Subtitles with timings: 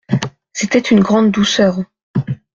[0.51, 1.77] C'était une grande douceur.